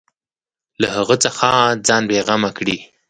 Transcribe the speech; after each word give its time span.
له 0.81 0.87
هغه 0.95 1.15
څخه 1.25 1.47
ځان 1.87 2.01
بېغمه 2.09 2.49
کړي. 2.57 2.77